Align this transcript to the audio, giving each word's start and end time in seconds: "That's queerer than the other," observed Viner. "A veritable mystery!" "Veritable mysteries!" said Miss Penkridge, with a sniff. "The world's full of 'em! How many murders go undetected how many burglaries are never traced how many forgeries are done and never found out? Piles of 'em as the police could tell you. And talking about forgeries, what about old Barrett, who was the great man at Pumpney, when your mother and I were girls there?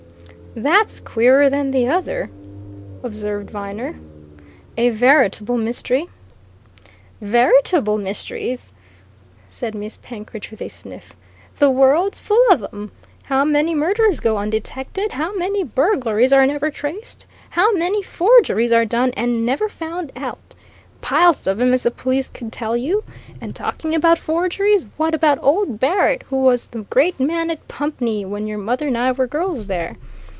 "That's 0.53 0.99
queerer 0.99 1.49
than 1.49 1.71
the 1.71 1.87
other," 1.87 2.29
observed 3.03 3.49
Viner. 3.51 3.95
"A 4.75 4.89
veritable 4.89 5.55
mystery!" 5.55 6.07
"Veritable 7.21 7.97
mysteries!" 7.97 8.73
said 9.49 9.73
Miss 9.73 9.95
Penkridge, 10.03 10.51
with 10.51 10.61
a 10.61 10.67
sniff. 10.67 11.15
"The 11.59 11.69
world's 11.71 12.19
full 12.19 12.43
of 12.51 12.63
'em! 12.65 12.91
How 13.27 13.45
many 13.45 13.73
murders 13.73 14.19
go 14.19 14.35
undetected 14.37 15.13
how 15.13 15.33
many 15.33 15.63
burglaries 15.63 16.33
are 16.33 16.45
never 16.45 16.69
traced 16.69 17.25
how 17.51 17.71
many 17.71 18.03
forgeries 18.03 18.73
are 18.73 18.83
done 18.83 19.13
and 19.15 19.45
never 19.45 19.69
found 19.69 20.11
out? 20.17 20.53
Piles 20.99 21.47
of 21.47 21.61
'em 21.61 21.71
as 21.71 21.83
the 21.83 21.91
police 21.91 22.27
could 22.27 22.51
tell 22.51 22.75
you. 22.75 23.05
And 23.39 23.55
talking 23.55 23.95
about 23.95 24.17
forgeries, 24.19 24.83
what 24.97 25.13
about 25.13 25.41
old 25.41 25.79
Barrett, 25.79 26.23
who 26.27 26.41
was 26.43 26.67
the 26.67 26.79
great 26.81 27.21
man 27.21 27.49
at 27.49 27.69
Pumpney, 27.69 28.25
when 28.25 28.47
your 28.47 28.57
mother 28.57 28.87
and 28.87 28.97
I 28.97 29.13
were 29.13 29.27
girls 29.27 29.67
there? 29.67 29.95